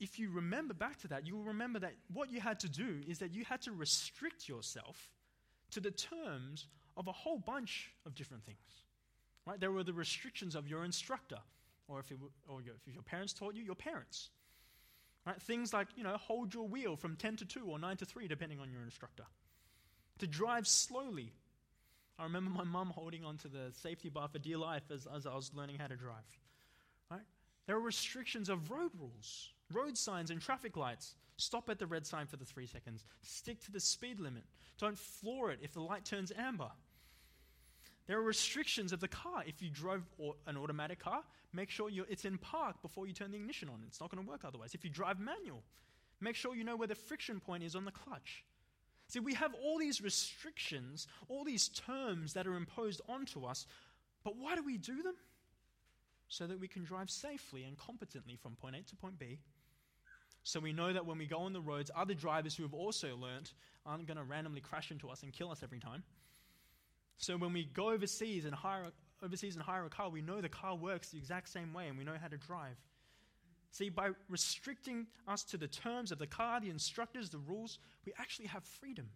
[0.00, 3.00] if you remember back to that, you will remember that what you had to do
[3.06, 5.10] is that you had to restrict yourself
[5.72, 8.58] to the terms of a whole bunch of different things.
[9.46, 9.58] Right?
[9.58, 11.38] There were the restrictions of your instructor,
[11.88, 14.30] or if, it, or your, if your parents taught you, your parents.
[15.28, 15.42] Right?
[15.42, 18.28] Things like, you know, hold your wheel from 10 to 2 or 9 to 3,
[18.28, 19.24] depending on your instructor.
[20.20, 21.34] To drive slowly.
[22.18, 25.34] I remember my mum holding onto the safety bar for dear life as, as I
[25.34, 26.38] was learning how to drive.
[27.10, 27.20] Right?
[27.66, 31.14] There are restrictions of road rules, road signs, and traffic lights.
[31.36, 33.04] Stop at the red sign for the three seconds.
[33.20, 34.44] Stick to the speed limit.
[34.78, 36.70] Don't floor it if the light turns amber.
[38.08, 39.44] There are restrictions of the car.
[39.46, 40.02] If you drove
[40.46, 43.84] an automatic car, make sure it's in park before you turn the ignition on.
[43.86, 44.74] It's not going to work otherwise.
[44.74, 45.62] If you drive manual,
[46.18, 48.44] make sure you know where the friction point is on the clutch.
[49.08, 53.66] See, we have all these restrictions, all these terms that are imposed onto us,
[54.24, 55.14] but why do we do them?
[56.28, 59.38] So that we can drive safely and competently from point A to point B.
[60.44, 63.16] So we know that when we go on the roads, other drivers who have also
[63.16, 63.52] learnt
[63.84, 66.02] aren't going to randomly crash into us and kill us every time.
[67.18, 68.86] So when we go overseas and hire
[69.22, 71.98] overseas and hire a car, we know the car works the exact same way and
[71.98, 72.76] we know how to drive.
[73.72, 78.12] See, by restricting us to the terms of the car, the instructors, the rules, we
[78.18, 79.08] actually have freedom.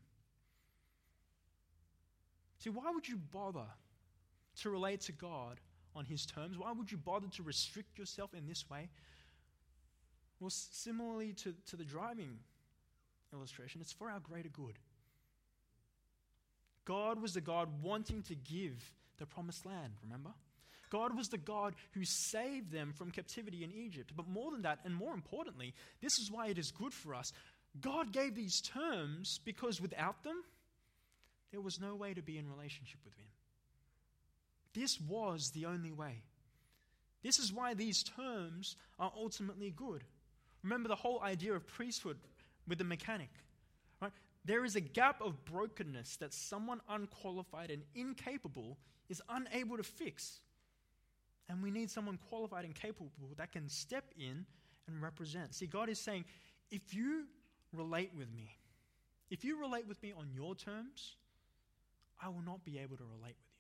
[2.59, 3.67] See, why would you bother
[4.61, 5.59] to relate to God
[5.97, 6.59] on His terms?
[6.59, 8.89] Why would you bother to restrict yourself in this way?
[10.39, 12.39] Well, similarly to, to the driving
[13.33, 14.79] illustration, it's for our greater good.
[16.85, 20.31] God was the God wanting to give the promised land, remember?
[20.91, 24.13] God was the God who saved them from captivity in Egypt.
[24.15, 27.33] But more than that, and more importantly, this is why it is good for us.
[27.81, 30.43] God gave these terms because without them,
[31.51, 33.27] there was no way to be in relationship with Him.
[34.75, 36.23] This was the only way.
[37.23, 40.03] This is why these terms are ultimately good.
[40.63, 42.19] Remember the whole idea of priesthood
[42.69, 43.31] with the mechanic.
[44.45, 48.79] There is a gap of brokenness that someone unqualified and incapable
[49.09, 50.41] is unable to fix.
[51.49, 54.47] And we need someone qualified and capable that can step in
[54.89, 55.55] and represent.
[55.55, 56.25] See, God is saying,
[56.71, 57.27] if you
[57.73, 58.57] relate with me,
[59.31, 61.17] if you relate with me on your terms,
[62.23, 63.53] I will not be able to relate with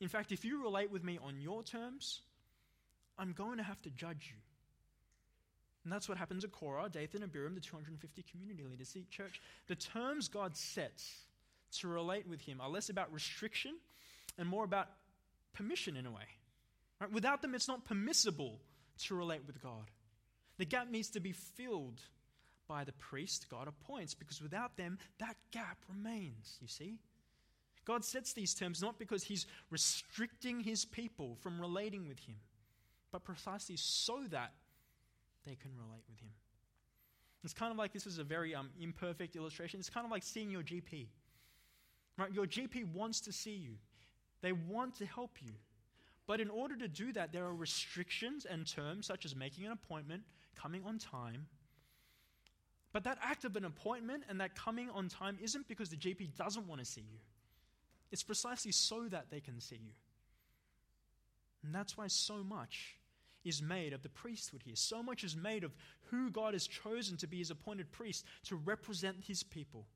[0.00, 0.04] you.
[0.04, 2.22] In fact, if you relate with me on your terms,
[3.18, 4.40] I'm going to have to judge you.
[5.88, 8.90] And that's what happens at Korah, Dathan, and Abiram, the 250 community leaders.
[8.90, 11.24] See, church, the terms God sets
[11.78, 13.72] to relate with Him are less about restriction
[14.36, 14.88] and more about
[15.54, 16.28] permission in a way.
[17.00, 17.10] Right?
[17.10, 18.60] Without them, it's not permissible
[19.04, 19.90] to relate with God.
[20.58, 22.02] The gap needs to be filled
[22.68, 26.98] by the priest God appoints because without them, that gap remains, you see?
[27.86, 32.36] God sets these terms not because He's restricting His people from relating with Him,
[33.10, 34.52] but precisely so that
[35.48, 36.30] they can relate with him.
[37.44, 39.80] It's kind of like this is a very um, imperfect illustration.
[39.80, 41.06] It's kind of like seeing your GP.
[42.18, 42.32] Right?
[42.32, 43.76] Your GP wants to see you,
[44.42, 45.52] they want to help you.
[46.26, 49.72] But in order to do that, there are restrictions and terms such as making an
[49.72, 51.46] appointment, coming on time.
[52.92, 56.36] But that act of an appointment and that coming on time isn't because the GP
[56.36, 57.18] doesn't want to see you.
[58.10, 59.92] It's precisely so that they can see you.
[61.64, 62.97] And that's why so much
[63.48, 64.76] is made of the priesthood here.
[64.76, 65.74] So much is made of
[66.10, 69.86] who God has chosen to be his appointed priest to represent his people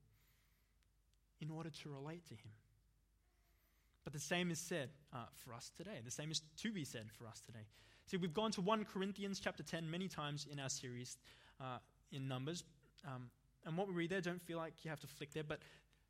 [1.41, 2.53] in order to relate to him.
[4.05, 6.01] But the same is said uh, for us today.
[6.05, 7.67] The same is to be said for us today.
[8.07, 11.19] See, we've gone to 1 Corinthians chapter 10 many times in our series
[11.61, 11.79] uh,
[12.11, 12.65] in Numbers.
[13.07, 13.31] Um,
[13.65, 15.61] and what we read there, don't feel like you have to flick there, but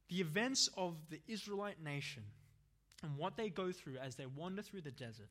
[0.09, 2.23] the events of the Israelite nation
[3.03, 5.29] and what they go through as they wander through the desert,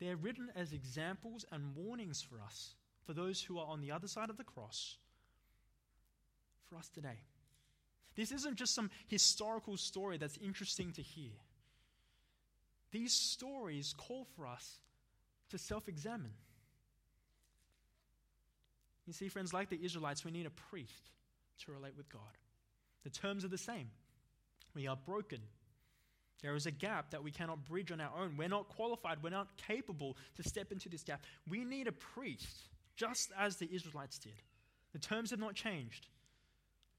[0.00, 4.08] they're written as examples and warnings for us, for those who are on the other
[4.08, 4.96] side of the cross,
[6.68, 7.20] for us today.
[8.16, 11.32] This isn't just some historical story that's interesting to hear.
[12.90, 14.80] These stories call for us
[15.50, 16.32] to self examine.
[19.06, 21.10] You see, friends, like the Israelites, we need a priest
[21.64, 22.20] to relate with God.
[23.04, 23.90] The terms are the same.
[24.74, 25.40] We are broken.
[26.42, 28.36] There is a gap that we cannot bridge on our own.
[28.36, 29.22] We're not qualified.
[29.22, 31.22] We're not capable to step into this gap.
[31.48, 34.32] We need a priest, just as the Israelites did.
[34.92, 36.06] The terms have not changed,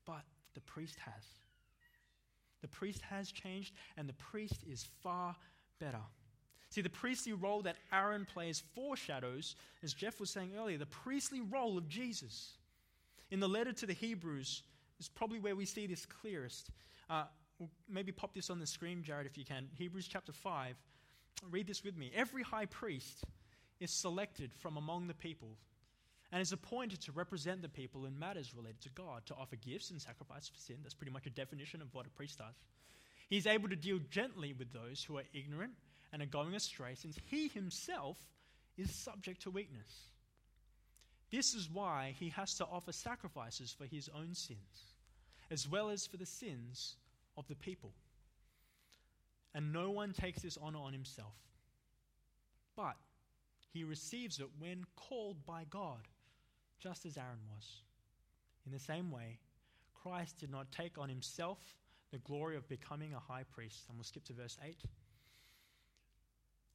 [0.05, 0.23] but
[0.53, 1.23] the priest has.
[2.61, 5.35] The priest has changed, and the priest is far
[5.79, 6.01] better.
[6.69, 11.41] See, the priestly role that Aaron plays foreshadows, as Jeff was saying earlier, the priestly
[11.41, 12.53] role of Jesus.
[13.31, 14.63] In the letter to the Hebrews,
[15.01, 16.69] is probably where we see this clearest.
[17.09, 17.23] Uh,
[17.89, 19.67] maybe pop this on the screen, Jared, if you can.
[19.75, 20.75] Hebrews chapter 5.
[21.49, 22.11] Read this with me.
[22.15, 23.23] Every high priest
[23.79, 25.57] is selected from among the people
[26.31, 29.91] and is appointed to represent the people in matters related to God, to offer gifts
[29.91, 30.77] and sacrifice for sin.
[30.81, 32.55] That's pretty much a definition of what a priest does.
[33.29, 35.73] He's able to deal gently with those who are ignorant
[36.13, 38.17] and are going astray, since he himself
[38.77, 40.09] is subject to weakness.
[41.31, 44.95] This is why he has to offer sacrifices for his own sins,
[45.49, 46.95] as well as for the sins
[47.41, 47.91] of the people.
[49.53, 51.35] And no one takes this honor on himself,
[52.77, 52.95] but
[53.73, 56.07] he receives it when called by God
[56.79, 57.81] just as Aaron was.
[58.65, 59.39] In the same way,
[59.93, 61.59] Christ did not take on himself
[62.11, 63.85] the glory of becoming a high priest.
[63.87, 64.77] And we'll skip to verse 8.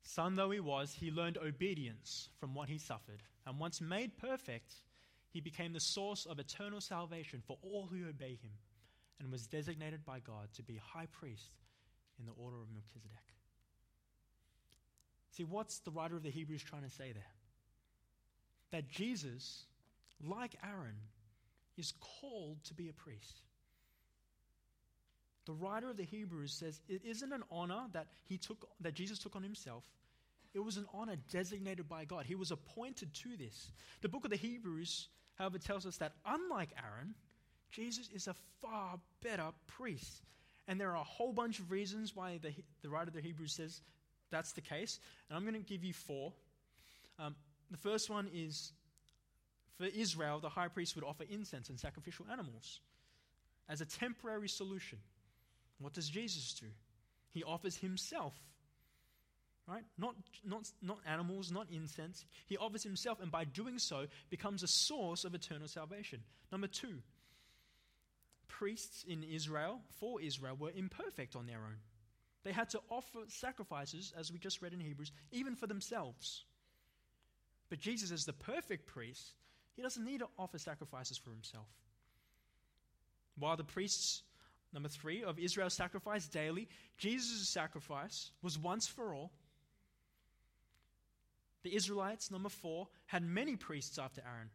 [0.02, 3.22] Son though he was, he learned obedience from what he suffered.
[3.46, 4.72] And once made perfect,
[5.30, 8.52] he became the source of eternal salvation for all who obey him,
[9.20, 11.50] and was designated by God to be high priest
[12.18, 13.12] in the order of Melchizedek.
[15.32, 17.22] See, what's the writer of the Hebrews trying to say there?
[18.70, 19.66] That Jesus
[20.22, 20.96] like Aaron,
[21.76, 23.42] is called to be a priest.
[25.44, 29.18] The writer of the Hebrews says it isn't an honor that he took that Jesus
[29.18, 29.84] took on himself.
[30.54, 32.24] It was an honor designated by God.
[32.24, 33.70] He was appointed to this.
[34.00, 37.14] The book of the Hebrews, however, tells us that unlike Aaron,
[37.70, 40.22] Jesus is a far better priest.
[40.68, 42.52] And there are a whole bunch of reasons why the,
[42.82, 43.80] the writer of the Hebrews says
[44.30, 44.98] that's the case.
[45.28, 46.32] And I'm going to give you four.
[47.18, 47.34] Um,
[47.70, 48.72] the first one is
[49.78, 52.80] for Israel, the high priest would offer incense and sacrificial animals
[53.68, 54.98] as a temporary solution.
[55.78, 56.66] What does Jesus do?
[57.32, 58.34] He offers himself.
[59.68, 59.82] Right?
[59.98, 62.24] Not, not, not animals, not incense.
[62.46, 66.20] He offers himself, and by doing so, becomes a source of eternal salvation.
[66.52, 66.98] Number two,
[68.58, 71.76] priests in Israel, for Israel, were imperfect on their own.
[72.44, 76.44] They had to offer sacrifices, as we just read in Hebrews, even for themselves.
[77.68, 79.34] But Jesus, is the perfect priest,
[79.74, 81.66] he doesn't need to offer sacrifices for himself.
[83.38, 84.22] While the priests,
[84.72, 89.32] number three, of Israel sacrificed daily, Jesus' sacrifice was once for all.
[91.62, 94.50] The Israelites, number four, had many priests after Aaron.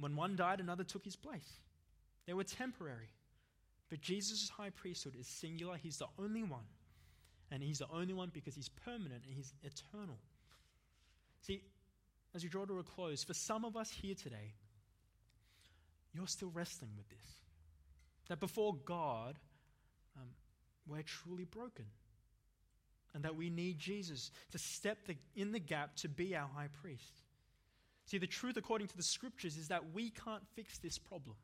[0.00, 1.60] When one died, another took his place.
[2.26, 3.10] They were temporary.
[3.90, 5.76] But Jesus' high priesthood is singular.
[5.76, 6.64] He's the only one.
[7.50, 10.18] And he's the only one because he's permanent and he's eternal.
[11.42, 11.62] See,
[12.34, 14.54] as we draw to a close, for some of us here today,
[16.14, 17.26] you're still wrestling with this.
[18.28, 19.36] That before God,
[20.16, 20.28] um,
[20.86, 21.84] we're truly broken.
[23.14, 26.68] And that we need Jesus to step the, in the gap to be our high
[26.80, 27.20] priest.
[28.06, 31.36] See, the truth according to the scriptures is that we can't fix this problem.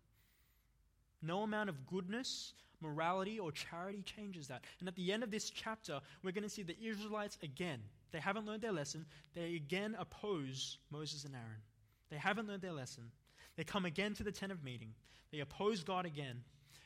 [1.23, 4.63] No amount of goodness, morality, or charity changes that.
[4.81, 8.21] And at the end of this chapter, we're going to see the Israelites again they
[8.21, 9.07] haven't learned their lesson.
[9.35, 11.63] They again oppose Moses and Aaron.
[12.11, 13.11] They haven't learned their lesson.
[13.57, 14.95] They come again to the tent of meeting.
[15.31, 16.43] They oppose God again.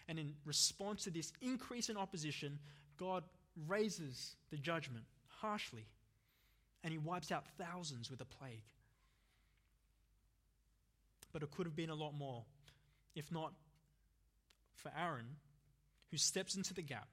[0.09, 2.59] And in response to this increase in opposition,
[2.99, 3.23] God
[3.68, 5.87] raises the judgment harshly.
[6.83, 8.65] And he wipes out thousands with a plague.
[11.33, 12.42] But it could have been a lot more,
[13.15, 13.52] if not
[14.83, 15.37] for Aaron,
[16.10, 17.08] who steps into the gap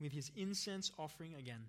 [0.00, 1.66] with his incense offering again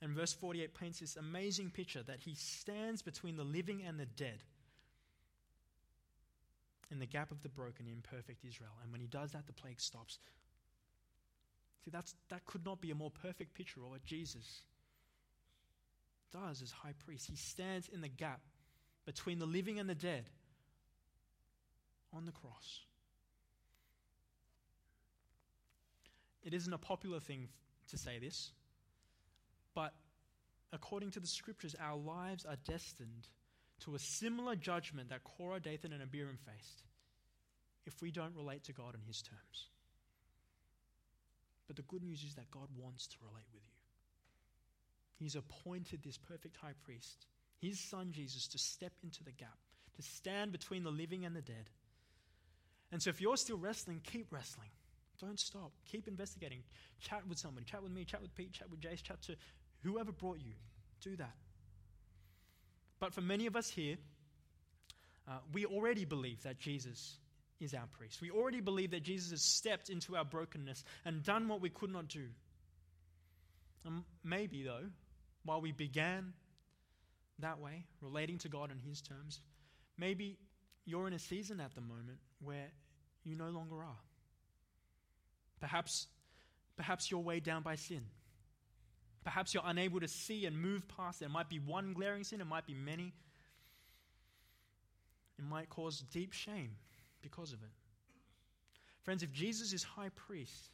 [0.00, 4.06] and verse 48 paints this amazing picture that he stands between the living and the
[4.06, 4.42] dead
[6.90, 8.70] in the gap of the broken, imperfect Israel.
[8.82, 10.18] And when he does that, the plague stops.
[11.84, 14.62] See, that's, that could not be a more perfect picture of what Jesus
[16.32, 17.28] does as high priest.
[17.28, 18.40] He stands in the gap
[19.04, 20.30] between the living and the dead.
[22.14, 22.80] on the cross.
[26.44, 27.48] It isn't a popular thing
[27.90, 28.52] to say this,
[29.74, 29.94] but
[30.72, 33.28] according to the scriptures, our lives are destined
[33.80, 36.82] to a similar judgment that Korah, Dathan, and Abiram faced
[37.86, 39.68] if we don't relate to God on His terms.
[41.66, 45.24] But the good news is that God wants to relate with you.
[45.24, 47.26] He's appointed this perfect high priest,
[47.60, 49.58] his son Jesus, to step into the gap,
[49.96, 51.70] to stand between the living and the dead.
[52.92, 54.70] And so if you're still wrestling, keep wrestling.
[55.20, 55.72] Don't stop.
[55.90, 56.62] Keep investigating.
[57.00, 57.64] Chat with someone.
[57.64, 58.04] Chat with me.
[58.04, 58.52] Chat with Pete.
[58.52, 59.02] Chat with Jace.
[59.02, 59.36] Chat to
[59.82, 60.52] whoever brought you.
[61.02, 61.34] Do that.
[63.00, 63.96] But for many of us here,
[65.28, 67.18] uh, we already believe that Jesus
[67.60, 68.20] is our priest.
[68.20, 71.92] We already believe that Jesus has stepped into our brokenness and done what we could
[71.92, 72.26] not do.
[73.84, 74.86] And maybe, though,
[75.44, 76.32] while we began
[77.40, 79.40] that way, relating to God on His terms,
[79.96, 80.38] maybe
[80.84, 82.70] you're in a season at the moment where
[83.24, 83.96] you no longer are.
[85.60, 86.06] Perhaps,
[86.76, 88.02] perhaps you're weighed down by sin.
[89.24, 91.28] Perhaps you're unable to see and move past it.
[91.28, 93.12] Might be one glaring sin, it might be many.
[95.38, 96.76] It might cause deep shame
[97.22, 97.70] because of it.
[99.02, 100.70] Friends, if Jesus is high priest,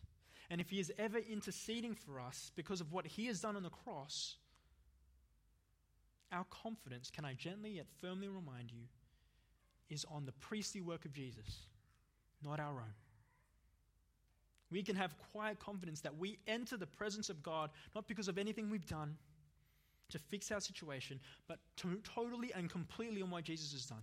[0.51, 3.63] and if he is ever interceding for us because of what he has done on
[3.63, 4.37] the cross,
[6.33, 8.85] our confidence, can I gently yet firmly remind you,
[9.89, 11.67] is on the priestly work of Jesus,
[12.43, 12.95] not our own.
[14.75, 18.39] We can have quiet confidence that we enter the presence of God not because of
[18.39, 19.17] anything we've done
[20.11, 24.03] to fix our situation, but to totally and completely on what Jesus has done.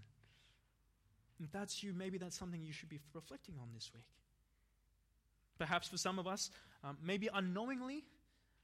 [1.43, 4.05] If that's you, maybe that's something you should be reflecting on this week.
[5.59, 6.51] Perhaps for some of us,
[6.85, 8.05] um, maybe unknowingly,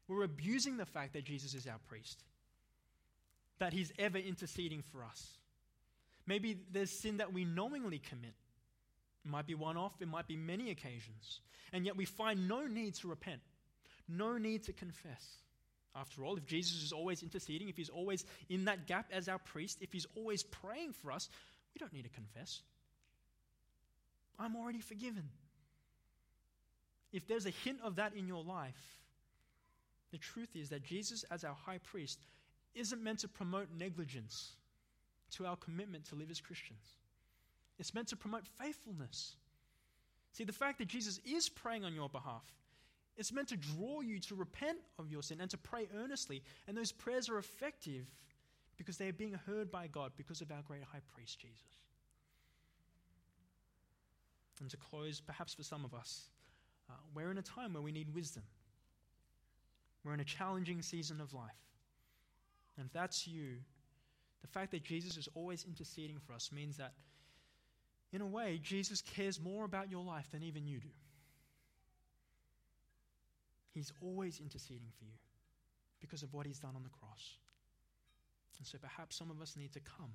[0.08, 2.24] we're abusing the fact that Jesus is our priest,
[3.60, 5.28] that he's ever interceding for us.
[6.26, 8.36] Maybe there's sin that we knowingly commit.
[9.28, 11.42] It might be one off, it might be many occasions.
[11.74, 13.42] And yet we find no need to repent,
[14.08, 15.26] no need to confess.
[15.94, 19.38] After all, if Jesus is always interceding, if he's always in that gap as our
[19.38, 21.28] priest, if he's always praying for us,
[21.74, 22.62] we don't need to confess.
[24.40, 25.28] I'm already forgiven.
[27.12, 29.02] If there's a hint of that in your life,
[30.14, 32.20] the truth is that Jesus, as our high priest,
[32.76, 34.54] isn't meant to promote negligence
[35.32, 36.94] to our commitment to live as Christians.
[37.80, 39.36] It's meant to promote faithfulness.
[40.32, 42.46] See, the fact that Jesus is praying on your behalf,
[43.18, 46.44] it's meant to draw you to repent of your sin and to pray earnestly.
[46.68, 48.06] And those prayers are effective
[48.78, 51.64] because they are being heard by God because of our great high priest, Jesus.
[54.62, 56.30] And to close, perhaps for some of us,
[56.90, 58.44] uh, we're in a time where we need wisdom.
[60.04, 61.50] We're in a challenging season of life.
[62.78, 63.58] And if that's you,
[64.42, 66.94] the fact that Jesus is always interceding for us means that,
[68.14, 70.90] in a way, Jesus cares more about your life than even you do.
[73.74, 75.20] He's always interceding for you
[76.00, 77.38] because of what he's done on the cross.
[78.58, 80.12] And so perhaps some of us need to come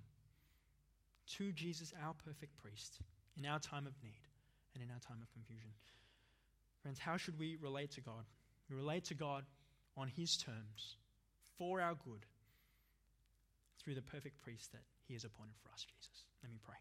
[1.37, 2.99] to Jesus, our perfect priest,
[3.39, 4.27] in our time of need
[4.75, 5.71] and in our time of confusion.
[6.83, 8.25] Friends, how should we relate to God?
[8.69, 9.45] We relate to God
[9.97, 10.97] on His terms,
[11.59, 12.27] for our good,
[13.79, 16.25] through the perfect priest that He has appointed for us, Jesus.
[16.43, 16.79] Let me pray.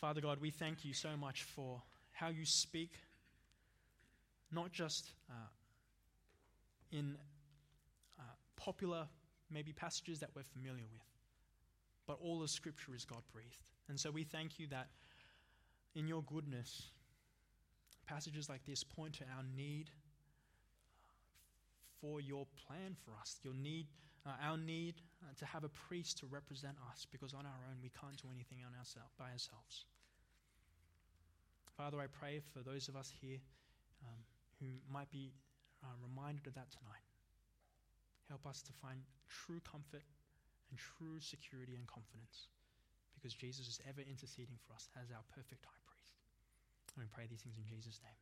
[0.00, 1.82] Father God, we thank you so much for
[2.12, 2.92] how you speak,
[4.52, 5.34] not just uh,
[6.92, 7.16] in
[8.18, 8.22] uh,
[8.56, 9.08] popular,
[9.50, 11.02] maybe passages that we're familiar with,
[12.06, 13.64] but all of Scripture is God breathed.
[13.88, 14.86] And so we thank you that
[15.96, 16.90] in your goodness,
[18.06, 19.90] passages like this point to our need
[22.00, 23.88] for your plan for us, your need,
[24.28, 27.80] uh, our need uh, to have a priest to represent us, because on our own
[27.82, 29.88] we can't do anything on ourselves by ourselves.
[31.76, 33.38] Father, I pray for those of us here
[34.04, 34.20] um,
[34.60, 35.32] who might be
[35.82, 37.06] uh, reminded of that tonight.
[38.28, 39.00] Help us to find
[39.30, 40.04] true comfort
[40.68, 42.52] and true security and confidence
[43.14, 46.12] because Jesus is ever interceding for us as our perfect high priest.
[46.94, 48.18] And we pray these things in Jesus' name.